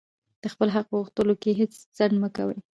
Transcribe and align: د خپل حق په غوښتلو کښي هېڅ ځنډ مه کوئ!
د 0.41 0.43
خپل 0.53 0.67
حق 0.75 0.85
په 0.89 0.95
غوښتلو 0.99 1.39
کښي 1.41 1.51
هېڅ 1.59 1.71
ځنډ 1.97 2.15
مه 2.21 2.29
کوئ! 2.35 2.57